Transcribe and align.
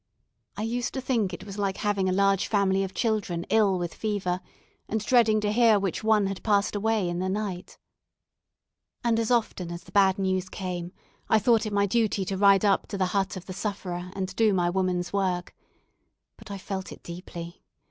I 0.57 0.63
used 0.63 0.95
to 0.95 0.99
think 1.01 1.31
it 1.31 1.43
was 1.43 1.59
like 1.59 1.77
having 1.77 2.09
a 2.09 2.11
large 2.11 2.47
family 2.47 2.83
of 2.83 2.95
children 2.95 3.45
ill 3.51 3.77
with 3.77 3.93
fever, 3.93 4.41
and 4.89 4.99
dreading 4.99 5.39
to 5.41 5.51
hear 5.51 5.77
which 5.79 6.03
one 6.03 6.25
had 6.25 6.41
passed 6.41 6.75
away 6.75 7.07
in 7.07 7.19
the 7.19 7.29
night. 7.29 7.77
And 9.03 9.19
as 9.19 9.29
often 9.29 9.71
as 9.71 9.83
the 9.83 9.91
bad 9.91 10.17
news 10.17 10.49
came, 10.49 10.91
I 11.29 11.37
thought 11.37 11.67
it 11.67 11.71
my 11.71 11.85
duty 11.85 12.25
to 12.25 12.35
ride 12.35 12.65
up 12.65 12.87
to 12.87 12.97
the 12.97 13.05
hut 13.13 13.37
of 13.37 13.45
the 13.45 13.53
sufferer 13.53 14.09
and 14.15 14.35
do 14.35 14.55
my 14.55 14.71
woman's 14.71 15.13
work. 15.13 15.55
But 16.35 16.49
I 16.49 16.57
felt 16.57 16.91
it 16.91 17.03
deeply. 17.03 17.61